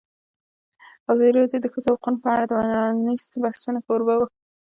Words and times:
ازادي 1.09 1.31
راډیو 1.37 1.51
د 1.61 1.63
د 1.63 1.67
ښځو 1.73 1.89
حقونه 1.95 2.17
په 2.23 2.27
اړه 2.35 2.45
د 2.47 2.53
پرانیستو 2.63 3.41
بحثونو 3.45 3.79
کوربه 3.87 4.13
وه. 4.17 4.27